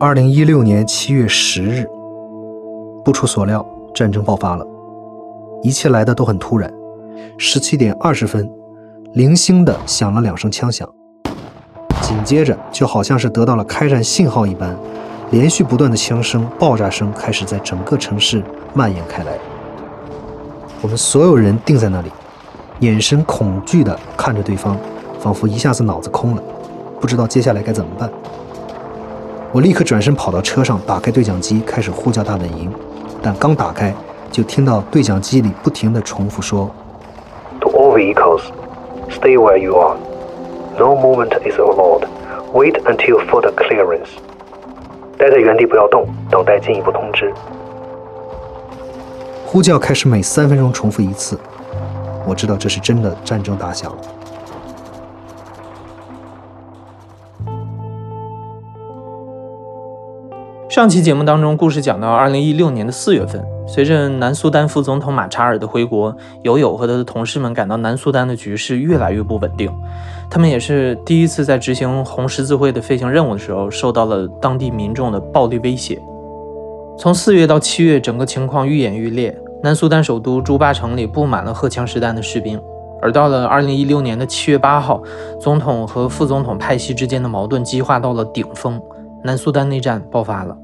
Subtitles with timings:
[0.00, 1.86] 二零一六年七月十日，
[3.04, 4.66] 不出所料，战争爆发了。
[5.62, 6.68] 一切来的都很突然。
[7.38, 8.50] 十七点二十分，
[9.12, 10.88] 零星的响了两声枪响，
[12.02, 14.76] 紧接着就好像是得到了开战信号一般，
[15.30, 18.42] 连续不断的枪声、爆炸声开始在整个城市
[18.74, 19.38] 蔓延开来。
[20.82, 22.10] 我们所有人定在那里，
[22.80, 24.76] 眼神恐惧地看着对方，
[25.20, 26.42] 仿佛一下子脑子空了，
[27.00, 28.10] 不知道接下来该怎么办。
[29.54, 32.68] 我立刻转身跑到车上，打开对讲机，开始呼叫大本营。
[33.22, 33.94] 但刚打开，
[34.28, 36.68] 就听到对讲机里不停地重复说
[37.60, 38.40] ：“To all vehicles,
[39.08, 39.96] stay where you are.
[40.76, 42.02] No movement is allowed.
[42.52, 44.08] Wait until further clearance.”
[45.16, 47.32] 待在原地不要动，等待进一步通知。
[49.46, 51.38] 呼叫开始每三分钟重复一次。
[52.26, 53.98] 我知道这是真的，战争打响了。
[60.74, 69.72] 上期节目当中，故事讲到二零一六年的四月份，随着南苏丹副总统马查尔的回国，友友和他的同事们感到南苏丹的局势越来越不稳定。
[70.28, 75.96] 他们也是第一次在执行红十字会的飞行任务的时候，受到了当地民众的暴力威胁。
[76.98, 79.32] 从四月到七月，整个情况愈演愈烈。
[79.62, 82.60] 南苏丹首都朱巴城里布满了荷枪实弹的士兵。
[83.00, 85.00] 而到了二零一六年的七月八号，
[85.40, 88.82] 总统和副总统派系之间的矛盾激化到了顶峰，
[89.22, 90.56] 南苏丹内战爆发了。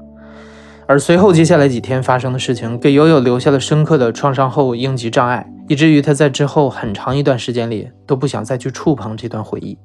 [0.87, 9.77] 而随后接下来几天发生的事情，给友友留下了深刻的创伤后应激障碍，以至于他在之后很长一段时间里都不想再去触碰这段回忆。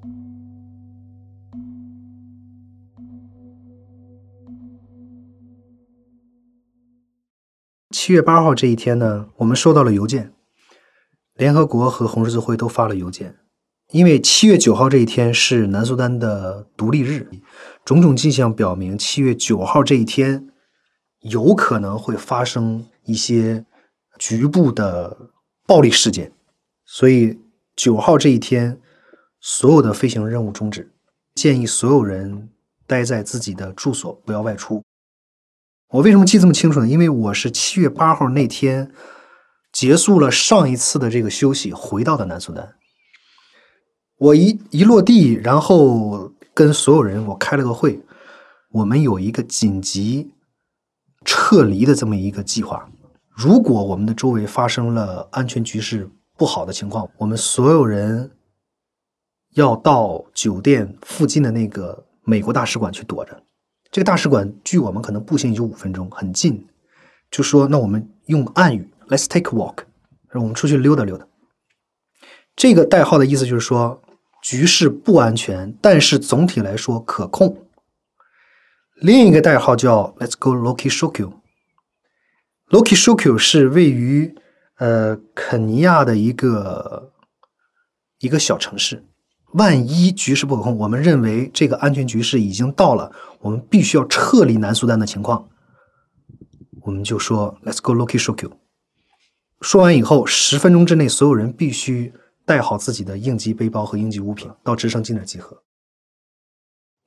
[7.92, 10.32] 七月八号这一天呢，我们收到了邮件，
[11.36, 13.36] 联合国和红十字会都发了邮件，
[13.92, 17.28] 因为七月九号这一天是南苏丹的独立日，
[17.84, 20.48] 种种迹象表明七月九号这一天。
[21.28, 23.64] 有可能会发生一些
[24.18, 25.16] 局部的
[25.66, 26.32] 暴力事件，
[26.84, 27.38] 所以
[27.74, 28.80] 九号这一天，
[29.40, 30.92] 所有的飞行任务终止，
[31.34, 32.48] 建议所有人
[32.86, 34.82] 待在自己的住所，不要外出。
[35.88, 36.86] 我为什么记这么清楚呢？
[36.86, 38.92] 因为我是七月八号那天
[39.72, 42.74] 结束了上一次的这个休息，回到的南苏丹。
[44.18, 48.00] 我一一落地，然后跟所有人我开了个会，
[48.70, 50.30] 我们有一个紧急。
[51.26, 52.88] 撤离的这么一个计划，
[53.28, 58.30] 如果我们的周围发生了安全局势不好的情况，我们所有人
[59.54, 63.42] 要到酒店附近的那个美国大使馆去躲着。
[63.90, 66.66] 这个大使馆距我们可能步行也就五分钟，很近。
[67.30, 69.78] 就说那我们用暗语，Let's take a walk，
[70.28, 71.26] 让我们出去溜达溜达。
[72.54, 74.00] 这个代号的意思就是说，
[74.42, 77.65] 局势不安全，但是总体来说可控。
[78.96, 81.32] 另一个代号叫 Let's go Loki Shokyu。
[82.70, 84.34] Loki Shokyu 是位于
[84.78, 87.12] 呃肯尼亚的一个
[88.20, 89.04] 一个小城市。
[89.52, 95.48] 万一局势不可控，我们认为这个安全局势已经到了，我们必须要撤离南苏丹的情况，
[96.82, 98.52] 我们就说 Let's go Loki Shokyu。
[99.60, 102.12] 说完以后，十分钟之内，所有人必须
[102.44, 105.62] 带好自己的应急背包和应急物品，到直升机那集合。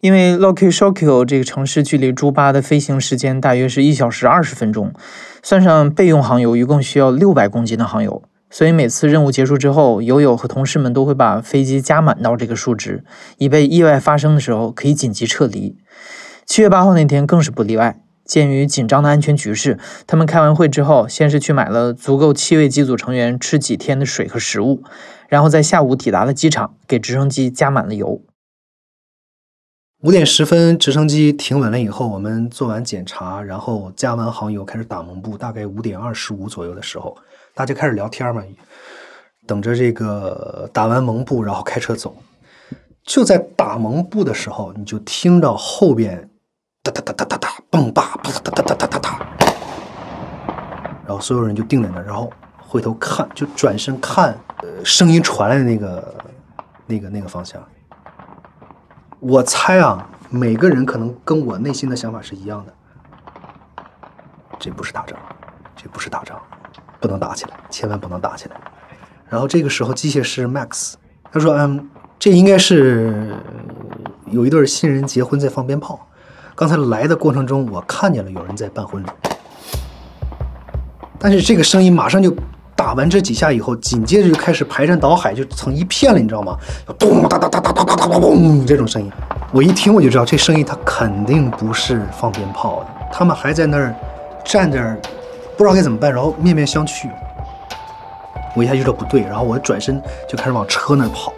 [0.02, 4.94] 因为 l o k i s h o k y o 这个城市距离朱巴的飞行时间大约是一小时二十分钟，
[5.44, 8.24] 算上备用航油，一共需要六百公斤的航油。
[8.50, 13.04] 所以每次任务结束之后，友友和同事们都会把飞机加满到这个数值，
[13.40, 15.76] 以备意外发生的时候可以紧急撤离。
[16.46, 18.00] 七月八号那天更是不例外。
[18.24, 19.78] 鉴于紧张的安全局势，
[20.08, 24.82] 他们开完会之后，先是去买了足够七位机组成员吃几天的水和食物，
[25.28, 28.22] 然后在下午抵达了机场，给直升机加满了油。
[30.02, 35.38] 五点十分，直升机停稳了以后，我们做完检查，然后加完航油，开始打蒙布。
[35.38, 37.18] 大概五点二十五左右的时候，
[37.54, 38.42] 大家开始聊天嘛，
[39.46, 42.16] 等着这个打完蒙布，然后开车走。
[43.04, 46.30] 就在打蒙布的时候，你就听到后边
[46.82, 49.28] 哒哒哒哒哒哒，蹦吧，哒哒哒哒哒哒哒，
[51.06, 54.34] 然后所有人就定在那，然后回头看，就转身看，
[54.64, 56.16] 呃，声音传来的那个
[56.88, 57.62] 那个那个方向。
[59.20, 62.74] 我猜啊，每个人可能跟我内心的想法是一样的。
[64.58, 65.18] 这不是打仗，
[65.76, 66.40] 这不是打仗，
[67.00, 68.56] 不能打起来，千万不能打起来。
[69.28, 70.94] 然后这个时候，机械师 Max
[71.32, 73.36] 他说：“嗯，这应该是
[74.28, 76.08] 有一对新人结婚在放鞭炮。
[76.56, 79.08] 刚才来的过程中，我看见了有人在办婚礼。
[81.20, 82.34] 但是这个声音马上就
[82.80, 86.58] 打完这几下以后，紧接着就开始排山倒海，就成一片了，你知道吗？
[86.98, 89.12] 咚哒哒哒哒哒哒哒嘣，这种声音，
[89.52, 92.86] 我一听我就知道这声音，它肯定不是放鞭炮的。
[93.12, 93.94] 他们还在那儿
[94.46, 94.80] 站着，
[95.58, 97.10] 不知道该怎么办，然后面面相觑。
[98.56, 101.34] 我一下就知道不对，然后我转身就开始往车那儿跑，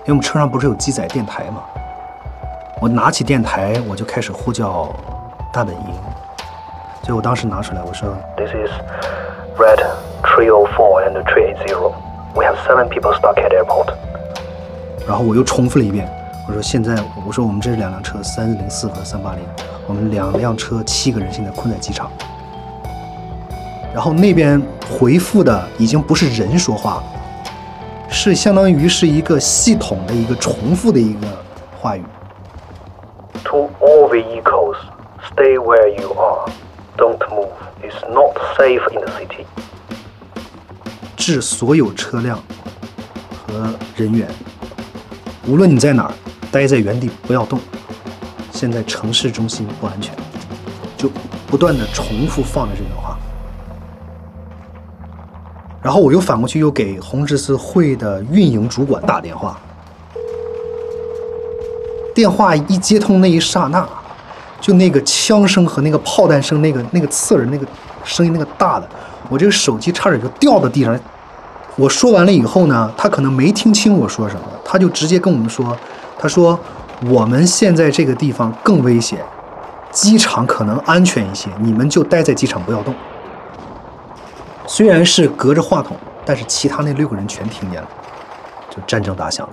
[0.00, 1.62] 因为我们车上不是有机载电台嘛。
[2.78, 4.94] 我拿起电台，我就开始呼叫
[5.50, 5.94] 大本营。
[7.04, 8.70] 所以我当时拿出来，我说：“This is
[9.58, 9.82] Red
[10.24, 11.94] Three O Four and Three Zero.
[12.34, 13.94] We have seven people stuck at airport.”
[15.06, 16.08] 然后我又重复了一遍，
[16.48, 16.94] 我说：“现在，
[17.26, 19.40] 我说我们这是两辆车，三零四和三八零，
[19.86, 22.10] 我们两辆车七个人现在困在机场。”
[23.94, 24.60] 然后那边
[24.98, 27.04] 回复的已经不是人说话了，
[28.08, 31.26] 是相当于是一个系统的一个重复的一个
[31.80, 32.02] 话语。
[33.44, 34.76] To all vehicles,
[35.30, 36.50] stay where you are.
[36.96, 37.52] Don't move.
[37.82, 39.46] It's not safe in the city.
[41.24, 42.38] 致所有车辆
[43.46, 44.28] 和人员，
[45.46, 46.12] 无论你在哪儿，
[46.52, 47.58] 待在原地不要动。
[48.52, 50.14] 现在城市中心不安全，
[50.98, 51.10] 就
[51.46, 53.16] 不断的重复放着这段话。
[55.82, 59.58] 然后我又反过去又给红十字会的运营主管打电话，
[62.14, 63.88] 电话一接通那一刹那。
[64.60, 67.66] 就那个枪声和那个炮弹声，那个那个刺耳那个
[68.04, 68.86] 声音，那个大的，
[69.30, 71.00] 我这个手机差点就掉到地上。
[71.76, 75.76] 我说完了以后呢，他可能没听清我说什么，他就直接跟我们说
[76.16, 76.58] ：“他说
[77.06, 79.18] 我们现在这个地方更危险，
[79.90, 82.94] 机场可能安全一些，你们就待在机场不要动。”
[84.66, 87.88] 虽然是隔着话筒，但是其他那六个人全听见了，
[88.70, 89.52] 就战争打响了。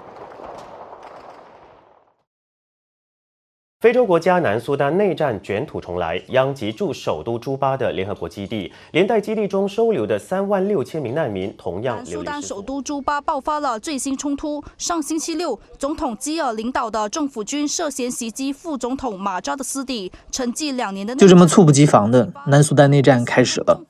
[3.81, 14.63] 非洲国家南苏丹内战卷土重来，殃及驻首都朱巴的联合国基地，连带基地中收留的三万六千名难民同样流苏丹首都朱巴爆发了最新冲突。
[14.77, 23.83] 上星期六，总统基尔领导的政府军涉嫌袭击副总统马扎的私邸，沉寂两年的就这么猝不及防的南苏丹内战开始了。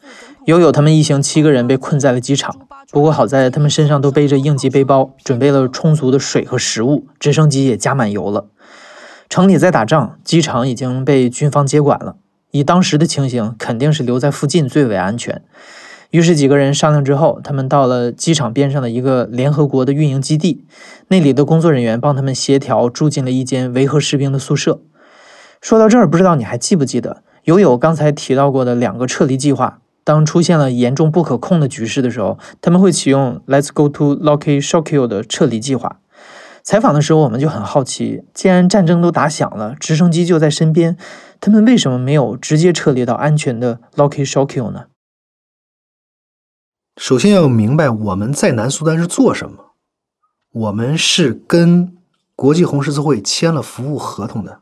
[0.45, 2.55] 悠悠他们一行七个人被困在了机场，
[2.91, 8.47] 不过好在他们身上都背着应急背包，准备了充足的水和食物，直升机也加满油了。
[9.31, 12.17] 城里在打仗，机场已经被军方接管了。
[12.51, 15.41] 以当时的情形，肯定是留在附近最为安全。
[16.09, 20.65] 于是几个人商量之后，他们到了机场边上的一个联合国的运营基地，
[21.07, 24.81] 那里的工作人员帮他们协调，住进了一间维和士兵的宿舍。
[25.61, 29.79] 说到这儿，不知道你还记不记得，友友刚才提到过的两个撤离计划？
[30.03, 36.00] 当出现了严重不可控的局势的时候，他们会启用 “Let's go to Lucky Shokyo” 的撤离计划。
[36.63, 40.97] 采访的时候，我们就很好奇，既然战争都打响了，直升机就在身边，
[41.39, 44.85] 他们为什么没有直接撤离到安全的 Lucky Shokyo 呢？
[46.97, 49.73] 首先要明白我们在南苏丹是做什么，
[50.51, 51.97] 我们是跟
[52.35, 54.59] 国际红十字会签了服务合同的，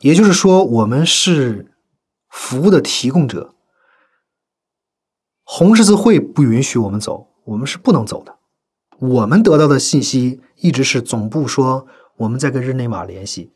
[0.00, 1.72] 也就是说，我们是
[2.28, 3.54] 服务的提供者。
[5.42, 8.35] 红十字会不允许我们走，我们是不能走的。
[8.98, 13.50] 我们得到的信息一直是总部说我们在跟日内瓦联系，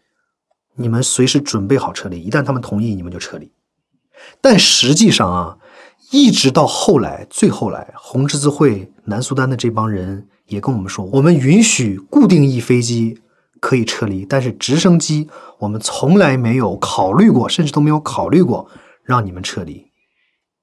[0.76, 3.50] 你们随时准备好撤离，一旦他们同意，你们就撤离。
[4.42, 5.58] 但实际上啊，
[6.10, 13.18] 一直到后来，最后来，红十字会南苏丹的这帮人也跟我们说，我们允许固定翼飞机
[13.60, 15.28] 可以撤离，但是直升机
[15.58, 18.68] 我们从来没有考虑过，甚至都没有考虑过
[19.02, 19.86] 让你们撤离。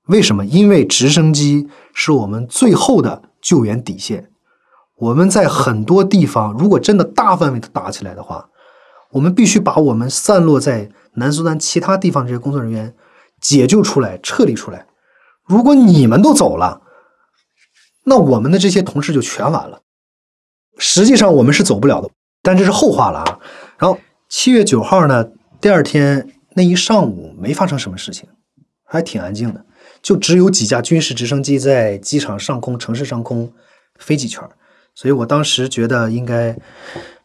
[0.06, 0.46] 为什么？
[0.46, 4.30] 因为直升机是我们最后的救援底线。
[4.98, 8.50] 我们在很多地方，如果真的大范围的打起来的话，
[9.12, 12.94] 我们必须把我们散落在南苏丹其他地方这些工作人员
[13.40, 14.88] 解救出来、撤离出来。
[15.46, 16.82] 如果你们都走了，
[18.06, 19.82] 那我们的这些同事就全完了。
[20.78, 22.10] 实际上我们是走不了的，
[22.42, 23.40] 但这是后话了啊。
[23.78, 25.26] 然后七月九号呢，
[25.62, 28.28] 第二天那一上午没发生什么事情，
[28.84, 29.64] 还挺安静的，
[30.02, 33.54] 就只有几架军事直升机在机场上空、城市上空
[34.00, 34.44] 飞几圈。
[34.98, 36.58] 所以我当时觉得应该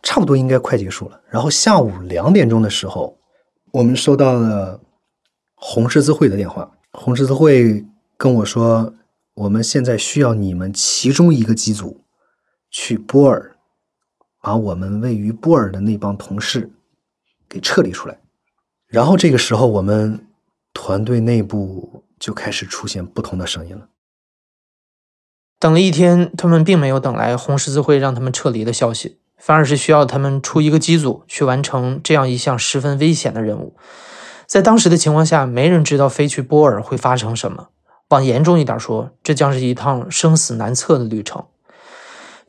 [0.02, 1.18] 差不多应该快结束了。
[1.30, 3.18] 然后下午两点钟的时候，
[3.70, 4.78] 我们收到了
[5.54, 6.70] 红十字会的电话。
[6.92, 7.82] 红十字会
[8.18, 8.92] 跟我说，
[9.32, 12.02] 我们现在需要你们其中一个机组
[12.70, 13.56] 去波尔，
[14.42, 16.70] 把我们位于波尔的那帮同事
[17.48, 18.20] 给撤离出来。
[18.86, 20.26] 然后这个时候，我们
[20.74, 23.88] 团队内部就开始出现不同的声音了。
[25.62, 33.76] 等了一天，他们并没有等来红十字会让他们撤离的消息，反而是需要他们出一个机组去完成这样一项十分危险的任务。
[34.48, 37.68] 在当时的情况下，没人知道飞去波尔会发生什么。
[38.08, 41.44] 往严重一点说，这将是一趟生死难测的旅程。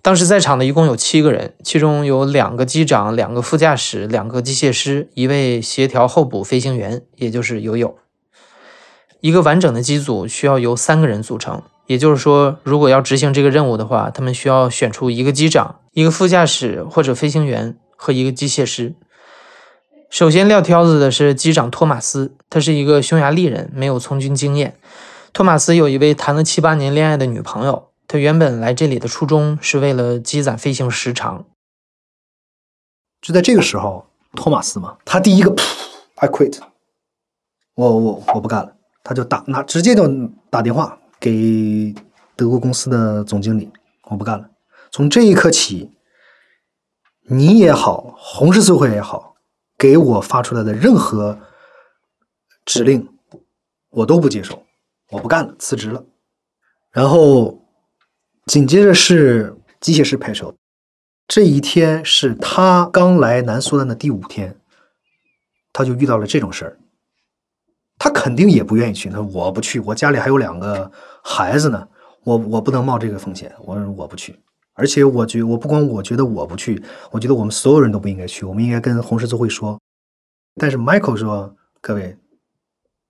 [0.02, 7.96] 当时在场的一共有七个人，其中有两个机长、两个副驾驶、两个机械师、一位协调候补飞行员，也就是友友。
[9.20, 18.96] 一个完整的机组需要由三个人组成，也就是说，如果要执行这个任务的话，他们需要选出一个机长、一个副驾驶或者飞行员和一个机械师。
[20.10, 24.78] 首先撂挑子的是机长托马斯，他是一个匈牙利人，没有从军经验。
[25.34, 27.90] 托马斯有一位谈了七八年恋爱的女朋友。
[28.06, 31.46] 他原本来这里的初衷是为了积攒飞行时长。
[33.22, 35.56] 就在这个时候，托马斯嘛，他第一个
[36.16, 36.60] ，I quit，
[37.76, 40.08] 我我我不干了，他就打拿直接就
[40.52, 41.96] 打电话给
[42.36, 43.72] 德国公司的总经理，
[44.10, 44.50] 我不干了。
[44.92, 45.90] 从这一刻起，
[47.30, 49.38] 你也好，红十字会也好，
[49.78, 51.40] 给我发出来的任何
[52.66, 53.08] 指令，
[53.90, 54.66] 我都不接受，
[55.12, 56.04] 我不干了，辞职了。
[56.92, 57.62] 然后。
[58.46, 60.54] 紧接着是机械师 Petro，
[61.30, 64.60] 这一天是他刚来南苏丹的第五天，
[65.72, 66.78] 他就遇到了这种事儿。
[68.04, 70.92] 他肯定也不愿意去，他说我不去，我家里还有两个
[71.24, 71.88] 孩子呢，
[72.26, 74.38] 我我不能冒这个风险，我说我不去。
[74.74, 79.80] 而且我觉我不光我觉得我不去，我觉得我们所有人都不应该去，我们应该跟红十字会说。
[80.60, 82.18] 但是 Michael 说，各位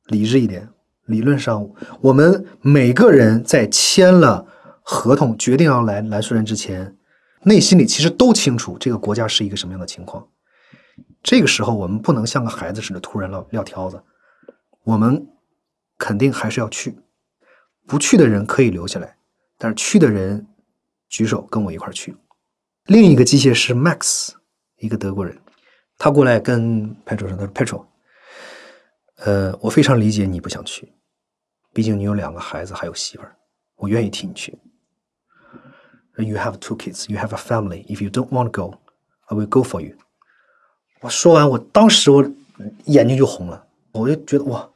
[0.09, 0.69] 理智一点，
[1.07, 1.67] 理论上
[1.99, 4.45] 我们每个人在签了。
[4.83, 6.95] 合同决定要来来苏人之前，
[7.43, 10.27] 内心里其实都清楚这个国家是一个什么样的情况。
[11.23, 13.99] 这个时候，我们不能像个孩子似的突然撂撂挑子，
[14.83, 15.27] 我们
[15.97, 16.97] 肯定还是要去。
[17.85, 19.17] 不去的人可以留下来，
[19.57, 20.47] 但是去的人
[21.09, 22.15] 举手跟我一块去。
[22.85, 24.29] 另一个机械师 Max，
[24.77, 25.37] 一个德国人，
[25.97, 27.85] 他过来跟 Petro 说：“他说 Petro，
[29.17, 30.93] 呃，我非常理解你不想去，
[31.73, 33.35] 毕竟你有两个孩子，还有媳妇儿，
[33.75, 34.57] 我愿意替你去。”
[36.15, 37.09] You have two kids.
[37.11, 37.85] You have a family.
[37.87, 38.77] If you don't want to go,
[39.25, 39.95] I will go for you.
[41.01, 42.23] 我说完，我当时我
[42.85, 44.69] 眼睛就红了，我就觉得哇，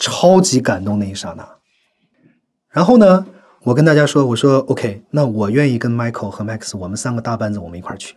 [0.00, 1.48] 超级感动那一刹那。
[2.70, 3.26] 然后呢，
[3.62, 8.16] 我跟大家说，我说 OK，那我愿意跟 Michael 和 Max，我们三个大班子，我们一块儿去。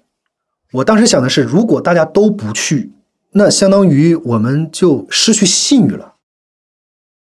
[0.71, 2.93] 我当时想的是，如果大家都不去，
[3.33, 6.13] 那相当于我们就失去信誉了。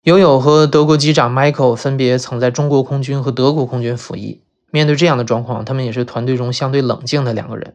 [0.04, 4.42] 友友和德国机长 Michael 分别曾在中国空军和德国空军服役。
[4.72, 7.74] 面对这样的状况，他们也是团队中相对冷静的两个人。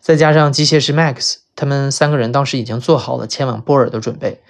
[0.00, 4.42] 再加上机械师 Max，他们三个人当时已经做好了前往波尔的准备。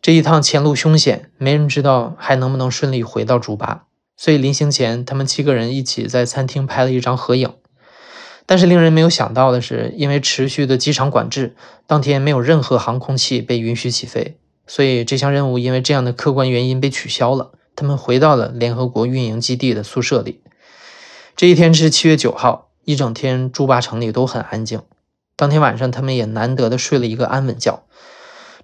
[0.00, 3.84] 这一趟前路凶险，没人知道还能不能顺利回到竹巴。
[4.16, 7.52] 所以临行前，他们七个人一起在餐厅拍了一张合影。
[8.46, 11.54] 但是令人没有想到的是，因为持续的机场管制，
[11.86, 17.52] 当天没有任何航空器被允许起飞，所以这项任务因为这样的客观原因被取消了。
[17.76, 20.42] 他们回到了联合国运营基地的宿舍里。
[21.36, 24.80] 这一天是七月九号，一整天朱巴城里都很安静。
[25.36, 27.84] 当天晚上，他们也难得的睡了一个安稳觉。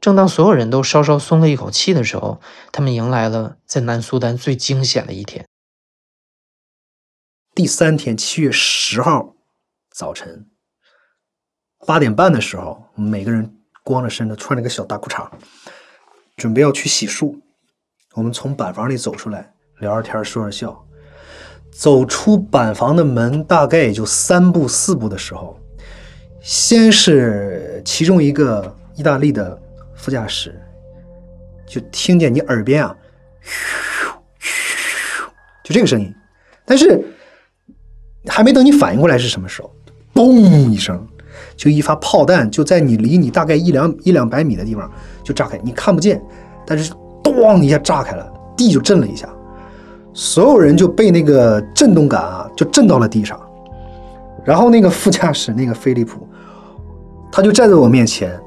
[0.01, 2.41] 正当所有人都稍稍松了一口气的时候，
[2.73, 5.47] 他们迎来了在南苏丹最惊险的一天。
[7.55, 9.37] 第三天，七月十号
[9.91, 10.49] 早晨
[11.87, 15.31] 八点半的时候，每个人光着身子，穿着个小大裤衩，
[16.37, 17.41] 准备要去洗漱。
[18.15, 20.85] 我们从板房里走出来，聊着天，说着笑。
[21.73, 25.59] 走出板房的门，大概也就三步四步的时候，
[26.41, 29.61] 先是其中一个意大利的
[30.04, 30.54] 副驾驶，
[31.66, 32.94] 就听见你耳边啊，
[35.64, 36.14] 就这个声音。
[36.66, 37.02] 但是
[38.26, 39.75] 还没等你反应过来是什么时候，
[40.12, 41.08] 嘣一声，
[41.56, 44.92] 就一发炮弹就在你离你大概一两一两百米的地方
[45.23, 46.23] 就炸开，你看不见，
[46.66, 46.92] 但是
[47.23, 49.26] 咣一下炸开了，地就震了一下。
[50.12, 53.40] 所有人就被那个震动感啊，就震到了地上。
[54.44, 56.28] 然后那个副驾驶那个飞利浦，
[57.32, 58.38] 他就站在我面前，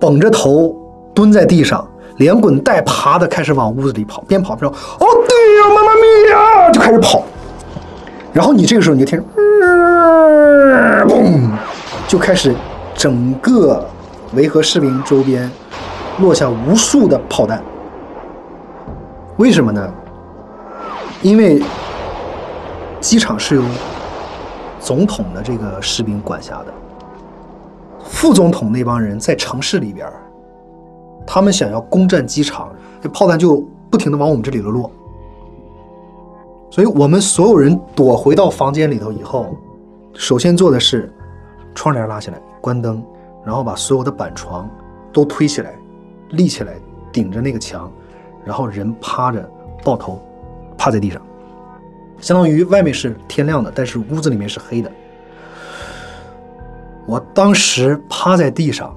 [0.00, 0.74] 绷着头
[1.14, 7.22] 蹲在地上，连滚带爬的开始往屋子里跑，边跑边说：“哦，对呀，妈妈咪呀！”就开始跑。
[8.32, 9.22] 然后你这个时候你就听，
[11.06, 11.50] 嘣，
[12.08, 12.54] 就开始
[12.94, 13.86] 整个
[14.34, 15.50] 维和士兵周边
[16.20, 17.62] 落下无数的炮弹。
[19.36, 19.92] 为什么呢？
[21.22, 21.62] 因为
[23.00, 23.62] 机场是由
[24.78, 26.66] 总统的这个士兵管辖的，
[28.10, 30.06] 副总统那帮人在城市里边，
[31.26, 34.90] 他们想要攻占机场，这炮弹就不停的往我们这里头落，
[36.70, 39.56] 所以我们所有人躲回到房间里头以后，
[40.12, 41.10] 首先做的是
[41.74, 43.02] 窗帘拉起来，关灯，
[43.44, 44.68] 然后把所有的板床
[45.12, 45.72] 都推起来，
[46.30, 46.74] 立起来
[47.10, 47.90] 顶着那个墙，
[48.44, 49.48] 然后人趴着
[49.82, 50.20] 抱头。
[50.76, 51.20] 趴在地上，
[52.22, 54.90] 相当于外面是天亮的，但是屋子里面是黑的。
[57.10, 58.96] 我当时趴在地上，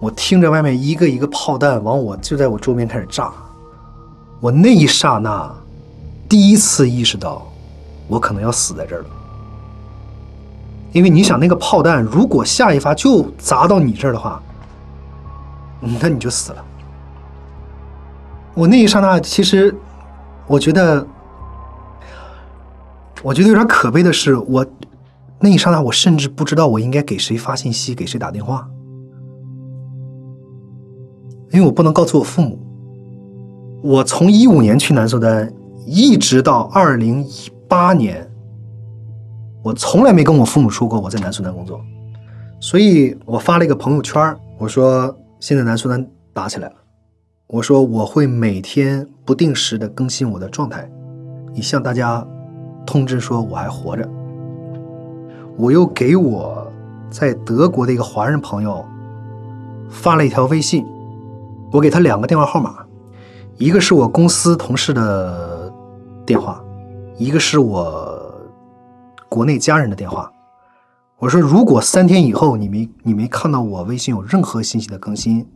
[0.00, 3.32] 我听着外面一个一个炮弹往我就在我周边开始炸，
[4.40, 5.48] 我那一刹那
[6.28, 7.46] 第一次意识到，
[8.08, 9.06] 我可能要死在这儿了。
[10.90, 14.42] 因为你想，那个炮弹如果下一发就砸到你这儿的话，
[16.00, 16.64] 那你就死了。
[18.54, 19.72] 我那一刹那，其实
[20.48, 21.06] 我觉得，
[23.22, 24.66] 我觉得有点可悲的是，我
[25.40, 28.68] 那一刹那，我甚至不知道我应该给谁发信息，给谁打电话，
[31.50, 32.58] 因为我不能告诉我父母。
[33.82, 35.50] 我从一五年去南苏丹，
[35.86, 38.30] 一直到二零一八年，
[39.62, 41.80] 我从来没跟我父母说过我在南苏丹工作，
[42.60, 46.74] 所以我发了一个朋友圈，我说现在南苏丹打起来了。
[47.46, 50.86] 我说我会每天不定时的更新我的状态，
[51.54, 52.22] 以向大家
[52.84, 54.06] 通知说我还活着。
[55.60, 56.66] 我又给我
[57.10, 58.82] 在德国的一个华人朋友
[59.90, 60.86] 发了一条微信，
[61.70, 62.76] 我给他两个电话号码，
[63.58, 65.70] 一个是我公司同事的
[66.24, 66.64] 电话，
[67.18, 68.34] 一个是我
[69.28, 70.32] 国内家人的电话。
[71.18, 75.46] 我说如果三天以后你没你没看到我微信有任何信息的更新。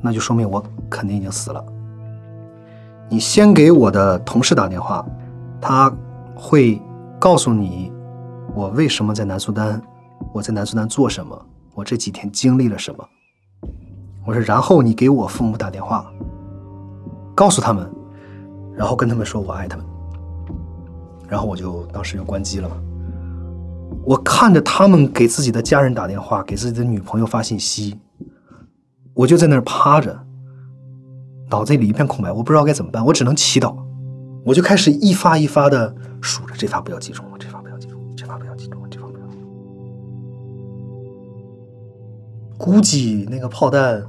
[0.00, 1.64] 那就说明我肯定已经死了。
[3.08, 5.04] 你先给我的同事打电话，
[5.60, 5.92] 他
[6.36, 6.80] 会
[7.18, 7.92] 告诉你
[8.54, 9.80] 我为什么在南苏丹，
[10.32, 13.08] 我在南苏丹做什么，我这几天经历了什么。
[14.26, 16.06] 我说，然后你给我父母打电话，
[17.34, 17.90] 告诉他们，
[18.76, 19.86] 然后跟他们说我爱他们。
[21.28, 22.76] 然后我就当时就关机了嘛。
[24.04, 27.98] 我看着他们给自己的家人打电话，给自己的女朋友发信息。
[29.14, 30.18] 我就在那儿趴着，
[31.48, 33.74] 脑子里一片空白，我不知道该怎么办，我只能祈祷。
[34.44, 37.48] 我就开始一发一发的数着，这发不要击中，这
[42.62, 44.00] 估计那个炮弹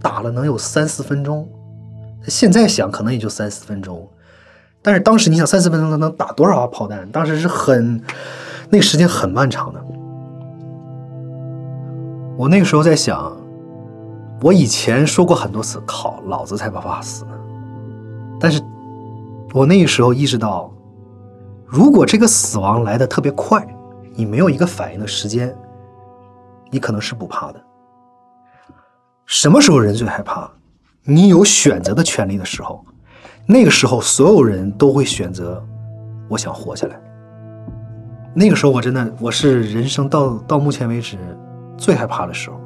[0.00, 1.48] 打了能有三四分钟，
[2.28, 4.08] 现在想可能也就三四分钟，
[4.80, 7.10] 但是当时你想三四分钟能打多少发炮弹？
[7.10, 8.00] 当时是很，
[8.70, 9.84] 那个时间很漫长的。
[12.36, 13.36] 我那个时候在想，
[14.40, 17.32] 我以前说过很多次，靠，老子才不怕死呢。
[18.38, 18.62] 但是，
[19.52, 20.72] 我那个时候意识到，
[21.66, 23.66] 如果这个死亡来的特别快，
[24.14, 25.52] 你没有一个反应的时间，
[26.72, 27.62] 你可能是不怕的。
[29.26, 30.50] 什么时候人最害怕？
[31.04, 32.84] 你有选择的权利的时候，
[33.46, 35.62] 那个时候所有人都会选择，
[36.28, 36.98] 我想活下来。
[38.34, 41.18] 那个时候我真的，我是人生到到目前为止。
[41.76, 42.58] 最害怕的时候，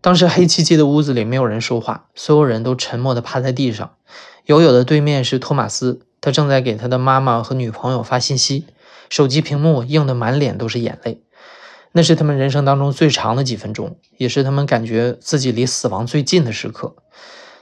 [0.00, 3.90] 当时黑漆漆的屋子里没有人说话，所有人都沉默的趴在地上。
[4.46, 8.66] 友友的对面是托马斯，他正在给他的妈妈和女朋友发信息，
[9.12, 11.20] 手机屏幕映得满脸都是眼泪。
[11.92, 16.96] 那是他们人生当中最长的几分钟，也是他们感觉自己离死亡最近的时刻。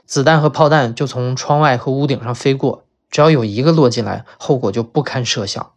[0.05, 5.73] 子弹和炮弹就从窗外和屋顶上飞过，只要有一个落进来，后果就不堪设想。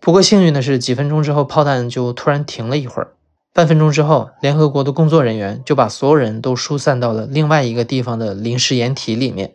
[0.00, 3.14] 不过幸运的是，几分钟之后，炮弹就突然停了一会儿。
[3.54, 9.54] 半分钟之后，联合国的工作人员就把所有人都疏散到了另外一个地方的临时掩体里面。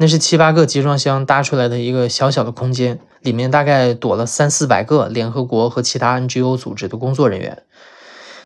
[0.00, 7.64] 那是七八个集装箱搭出来的一个小小的空间，里面大概躲了三四百个联合国和其他 NGO 组织的工作人员。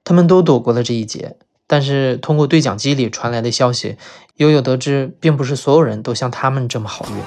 [0.02, 1.36] 他们都躲过了这一劫，
[1.66, 3.98] 但是通过对讲机里传来的消息，
[4.36, 7.22] 悠悠得知，并不是所有人都像他们这么好运。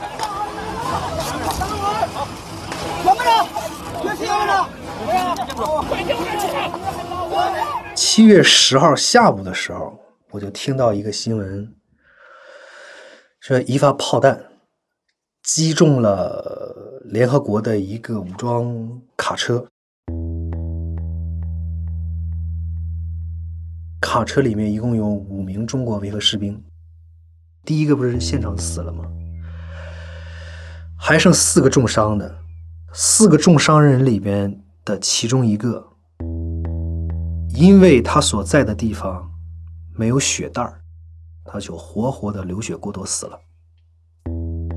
[7.93, 9.93] 七月十号下午的时候，
[10.31, 11.74] 我就听到一个新闻，
[13.47, 14.43] 说一发炮弹
[15.43, 19.63] 击中了联合国的一个武装卡车，
[24.01, 26.59] 卡车里面一共有五名中国维和士兵，
[27.63, 29.05] 第一个不是现场死了吗？
[30.97, 32.39] 还剩四个重伤的，
[32.93, 35.85] 四个重伤人里边的其中一个。
[37.53, 39.31] 因为他所在的地方
[39.93, 40.81] 没有血袋儿，
[41.45, 43.39] 他就活活的流血过多死了。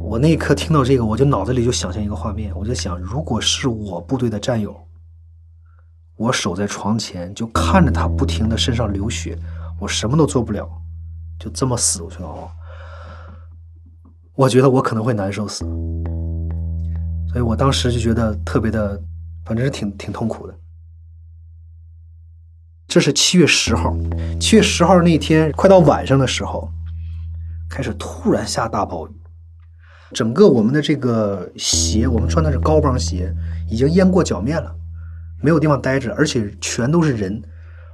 [0.01, 4.75] 我那一刻听到这个，我就脑子里就想象一个画面，我就想，如果是我部队的战友，
[6.17, 9.39] 我守在床前就看着他不停的身上流血，
[9.81, 10.69] 我什么都做不了，
[11.39, 12.51] 就这么死过去了。
[14.35, 15.65] 我觉得我可能会难受死，
[17.31, 19.01] 所以我当时就觉得特别的，
[19.45, 20.55] 反正是挺挺痛苦的。
[22.89, 23.95] 这是七月十号，
[24.41, 26.67] 七月十号那天快到晚上的时候，
[27.69, 29.11] 开始突然下大暴雨，
[30.15, 33.31] 整个我们的这个鞋，我们穿的是高帮鞋，
[33.69, 34.75] 已经淹过脚面了，
[35.43, 37.43] 没有地方待着，而且全都是人，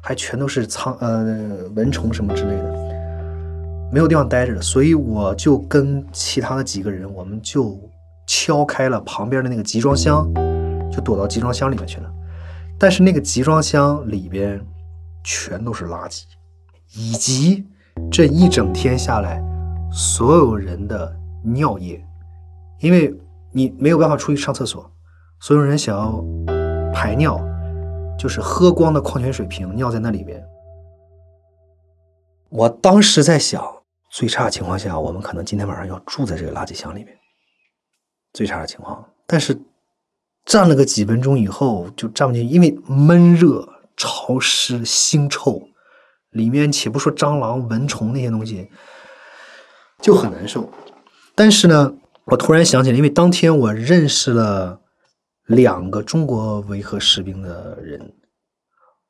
[0.00, 2.74] 还全都是苍呃蚊虫什么之类的，
[3.92, 7.76] 没有地方待着，所以我就跟其他的几个人，我们就
[8.28, 10.32] 敲开了旁边的那个集装箱，
[10.88, 12.08] 就躲到集装箱里面去了。
[12.78, 14.60] 但是那个集装箱里边
[15.24, 16.22] 全都是垃圾，
[16.94, 17.66] 以及
[18.12, 19.42] 这一整天下来
[19.90, 22.00] 所有人的尿液，
[22.80, 23.12] 因为
[23.50, 24.88] 你没有办法出去上厕所，
[25.40, 26.22] 所有人想要
[26.92, 27.40] 排尿，
[28.18, 30.40] 就是喝光的矿泉水瓶尿在那里边。
[32.50, 33.64] 我当时在想，
[34.10, 37.16] 最差的情况下，我们可能今天晚上要住在这个垃圾箱里面，
[38.32, 39.58] 最差的情况，但是。
[40.46, 45.68] 站了个几分钟以后就站不进去，因为闷热、潮湿、腥臭，
[46.30, 48.70] 里面且不说蟑螂、蚊虫那些东西，
[50.00, 50.68] 就很难受。
[51.34, 51.94] 但是呢，
[52.26, 54.80] 我突然想起来，因为当天我认识了
[55.46, 58.14] 两个中国维和士兵的人，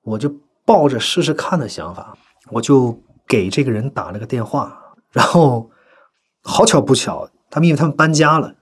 [0.02, 2.16] 我就抱着试试看的想法，
[2.50, 5.70] 我就给这个人打了个电话，然后
[6.42, 8.54] 好巧不巧，他们因为他们搬家了。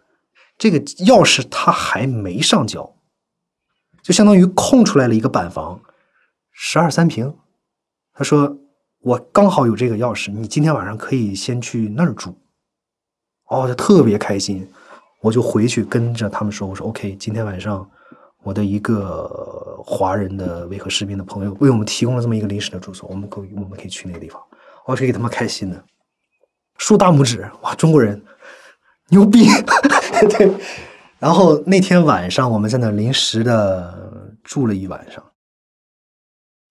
[0.58, 2.94] 这个钥匙他还没上交，
[4.02, 5.80] 就相当于空出来了一个板房，
[6.52, 7.34] 十二三平。
[8.14, 8.56] 他说
[9.00, 12.38] ：“我刚好有这个钥匙，你今天晚上可以先去那儿住。”
[13.48, 14.68] 哦，就特别开心。
[15.20, 17.88] 我就回去跟着他们说：“我说 OK，今天晚上
[18.42, 24.40] 我的一个华人的维和士兵的朋友为我们提供了这么一个临时的住所，我们可我们可以去那个地方。”
[24.84, 25.84] 我可给他们开心的，
[26.76, 27.48] 竖大拇指。
[27.62, 28.20] 哇，中国人！
[29.10, 29.46] 牛逼，
[30.36, 30.52] 对。
[31.20, 35.22] 然后那天晚上，我们在那临时的住了一晚上，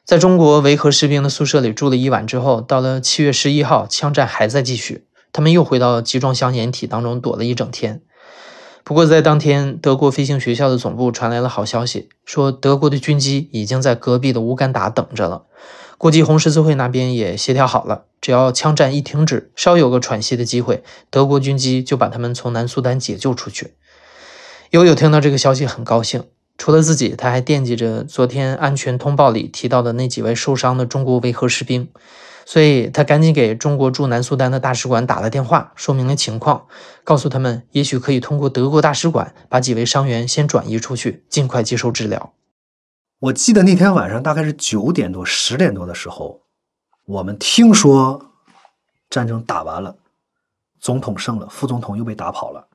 [0.05, 8.01] 在中国维和士兵的宿舍里住了一晚之后，到了七月十一号，枪战还在继续，他们又回到集装箱掩体当中躲了一整天。
[8.83, 15.43] 不过在当天，德国飞行学校的总部传来了好消息，说德国的军机已经在隔壁的乌干达等着了。
[15.99, 23.75] 国际红十字会那边也协调好了，只要枪战一停止，稍有个喘息的机会，德国军机就把他们从南苏丹解救出去。
[24.71, 26.23] 悠悠听到这个消息很高兴，
[26.61, 31.89] 除了自己，他还惦记着昨天安全通报里提到的那几位受伤的中国维和士兵，
[32.45, 36.67] 所以他赶紧给中国驻南苏丹的大使馆打了电话，说明了情况，
[37.03, 42.33] 告诉他们也许可以通过德国大使馆把几位伤员先转移出去，尽快接受治疗。
[43.21, 46.41] 我记得那天晚上大概是九点多、十点多的时候，
[47.07, 48.33] 我们听说
[49.09, 49.95] 战争打完了，
[50.79, 52.67] 总统胜了，副总统又被打跑了。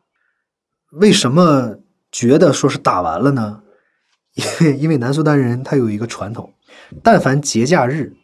[0.90, 1.76] 为什么
[2.10, 3.62] 觉得说是打完了呢？
[4.36, 6.54] 因 为因为南苏丹人他有一个传统，
[7.02, 8.14] 但凡节假日，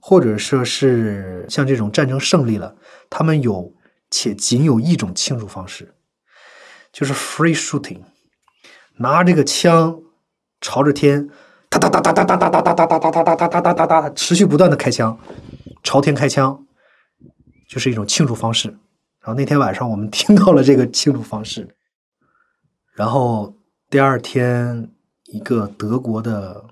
[0.00, 2.74] 或者说是像这种战争胜利了，
[3.10, 3.74] 他们有
[4.10, 5.94] 且仅有一种庆祝方式，
[6.90, 8.00] 就是 free shooting，
[8.96, 10.00] 拿这个枪。
[10.60, 11.28] 朝着天，
[11.68, 15.18] 哒哒哒哒哒哒哒哒哒哒哒哒哒哒哒哒哒哒，持续不断的开枪，
[15.82, 16.64] 朝天开枪，
[17.68, 18.70] 就是一种庆祝方式。
[19.20, 21.76] 然后那天晚上我们 听到了这个庆祝方式，
[22.94, 23.54] 然后
[23.90, 24.90] 第二天
[25.24, 26.64] 一个德国的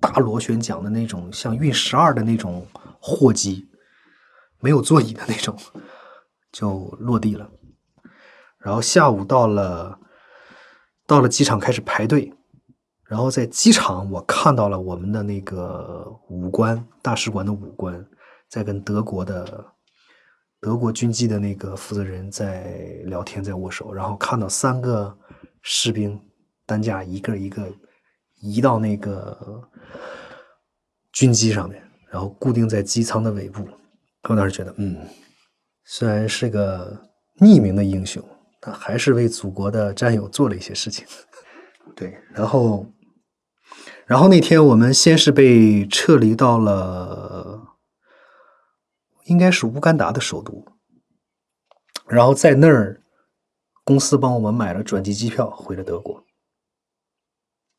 [0.00, 2.66] 大螺旋桨的那种像运十二的那种
[3.00, 3.68] 货机，
[4.60, 5.56] 没有座椅的那种，
[6.52, 7.50] 就落地了。
[8.58, 9.98] 然后下午到了，
[11.06, 12.32] 到了机场开始排队。
[13.06, 18.04] 然后在机场，我看到了我们的那个武官，大使馆的武官，
[18.48, 19.72] 在跟德国的
[20.58, 22.62] 德国军机的那个负责人在
[23.04, 23.92] 聊天，在握手。
[23.92, 25.16] 然后看到三个
[25.60, 26.18] 士兵
[26.66, 27.72] 担架一个一个
[28.40, 29.62] 移到那个
[31.12, 33.66] 军机上面，然后固定在机舱的尾部。
[34.28, 34.96] 我当时觉得，嗯，
[35.84, 36.96] 虽然是个
[37.38, 38.22] 匿名的英雄，
[38.60, 41.06] 但还是为祖国的战友做了一些事情。
[41.96, 42.86] 对，然后。
[44.06, 47.78] 然后那天我们先是被撤离到了，
[49.24, 50.62] 应该是乌干达的首都，
[52.06, 53.02] 然后在那儿，
[53.82, 56.22] 公司帮我们买了转机机票回了德国。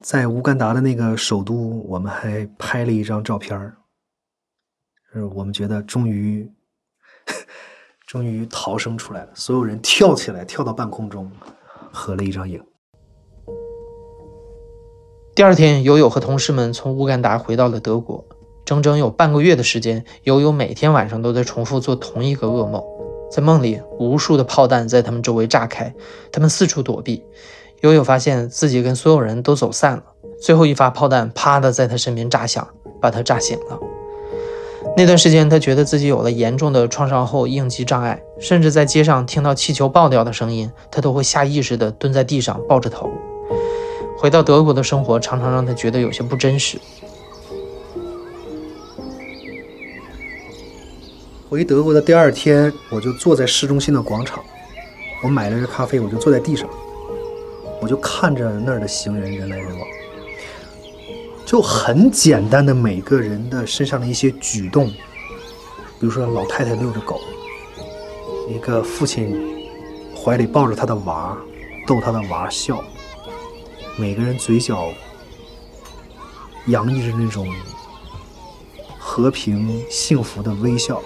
[0.03, 3.77] 在乌干达的那个首都，我们还拍了一张照片儿，
[5.33, 6.51] 我们觉得终于，
[8.05, 11.31] 终于逃生出来了，所有人跳起来，跳到半空中，
[11.91, 12.61] 合了一张影。
[15.33, 18.23] 第二天，悠悠和同事们从乌干达回到了德国。
[18.65, 22.83] 整整有半个月的时间，悠悠每天晚上都在重复做同一个噩梦。
[23.31, 25.93] 在梦里，无数的炮弹在他们周围炸开，
[26.31, 27.23] 他们四处躲避。
[27.85, 30.03] 悠悠发现自己跟所有人都走散了。
[30.41, 32.67] 最后一发炮弹啪的在他身边炸响，
[32.99, 33.79] 把他炸醒了。
[34.97, 43.11] 那段时间，他觉得自己有了严重的创伤后应激障碍，甚至在街上听到气球爆掉的声音，他都会下意识地蹲在地上抱着头。
[44.17, 46.79] 回到德国的生活常常让他觉得有些不真实。
[51.47, 54.43] 回德国的第二天，我就坐在市中心的广场，
[55.23, 56.67] 我买了个咖啡，我就坐在地上，
[57.81, 59.87] 我就看着那儿的行人人来人往。
[61.45, 64.95] 就很简单的每个人的身上的一些举动，比
[65.99, 67.19] 如说老太太遛着狗，
[68.49, 69.39] 一个父亲
[70.15, 71.37] 怀里抱着他的娃，
[71.85, 72.83] 逗他的娃笑，
[73.95, 74.89] 每个人嘴角
[76.65, 77.47] 洋溢着那种
[78.97, 80.99] 和平幸福的微笑，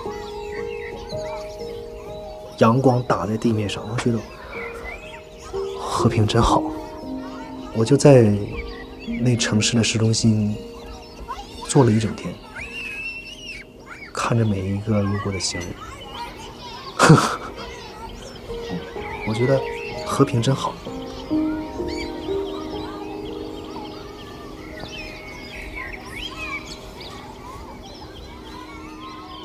[2.60, 4.18] 阳光打在地面上，我觉得
[6.00, 6.64] 和平真好，
[7.76, 8.34] 我就在。
[9.22, 10.56] 那城市的市中心
[11.68, 12.34] 坐了一整天，
[14.14, 15.70] 看着每一个路过的行人，
[16.96, 17.40] 呵 呵
[19.28, 19.60] 我觉得
[20.06, 20.74] 和平真好。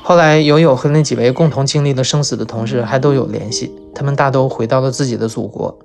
[0.03, 5.77] 后来，友友和那几位共同经历了生死的同事还都有联系，他们大都回到了自己的祖国，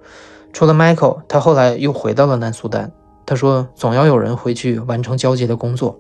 [0.53, 2.93] 除了 Michael，他后来又回到了南苏丹。
[3.27, 5.99] 他说：“总要有人回去完成交接的工作。”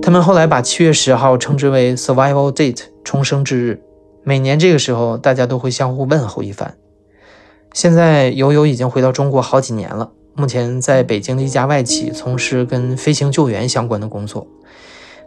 [0.00, 3.82] 他们后来把七月十号称之为 “Survival Date” 重生之日。
[4.22, 6.76] 每年这个时候，大家都会相互问候一番。
[7.72, 14.46] 现在，友友已经回到中国好几年了，目前在北京的一家外企从事跟飞行救援相关的工作。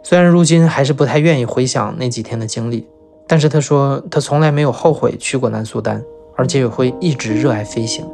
[0.02, 2.86] 虽然如今还是不太愿意回想那几天的经历，
[3.26, 6.02] 但是他说他从来没有后悔去过南苏丹，
[6.36, 8.04] 而且也会一直热爱飞行。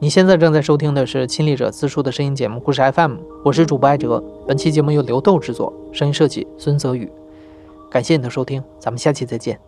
[0.00, 4.22] 你现在正在收听的是亲历者自述的声音节目《故事 FM》，我是主播艾哲。
[4.46, 7.10] 本期节目由刘豆制作，声音设计孙泽宇。
[7.90, 9.58] 感谢你的收听，咱们下期再见。